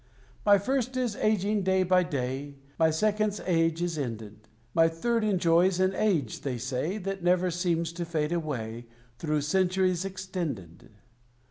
My 0.47 0.57
First 0.57 0.97
is 0.97 1.15
ageing 1.17 1.61
day 1.61 1.83
by 1.83 2.01
day: 2.01 2.55
My 2.79 2.89
Second's 2.89 3.39
age 3.45 3.83
is 3.83 3.99
ended: 3.99 4.47
My 4.73 4.87
Third 4.87 5.23
enjoys 5.23 5.79
an 5.79 5.93
age, 5.93 6.41
they 6.41 6.57
say, 6.57 6.97
That 6.97 7.21
never 7.23 7.51
seems 7.51 7.93
to 7.93 8.03
fade 8.03 8.31
away, 8.31 8.87
Through 9.19 9.41
centuries 9.41 10.03
extended. 10.03 10.89